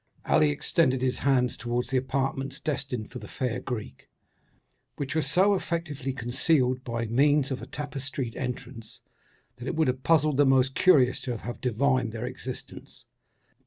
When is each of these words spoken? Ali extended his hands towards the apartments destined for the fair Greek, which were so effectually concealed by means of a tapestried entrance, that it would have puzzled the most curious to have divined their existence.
Ali 0.25 0.49
extended 0.49 1.03
his 1.03 1.17
hands 1.17 1.55
towards 1.55 1.89
the 1.91 1.97
apartments 1.97 2.59
destined 2.59 3.11
for 3.11 3.19
the 3.19 3.27
fair 3.27 3.59
Greek, 3.59 4.07
which 4.95 5.13
were 5.13 5.21
so 5.21 5.53
effectually 5.53 6.11
concealed 6.11 6.83
by 6.83 7.05
means 7.05 7.51
of 7.51 7.61
a 7.61 7.67
tapestried 7.67 8.35
entrance, 8.35 9.01
that 9.57 9.67
it 9.67 9.75
would 9.75 9.87
have 9.89 10.01
puzzled 10.01 10.37
the 10.37 10.45
most 10.47 10.73
curious 10.73 11.21
to 11.21 11.37
have 11.37 11.61
divined 11.61 12.13
their 12.13 12.25
existence. 12.25 13.05